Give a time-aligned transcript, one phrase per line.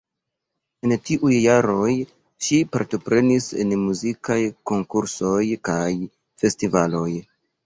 [0.85, 1.91] En tiuj jaroj
[2.45, 4.39] ŝi partoprenis en muzikaj
[4.73, 5.93] konkursoj kaj
[6.45, 7.09] festivaloj.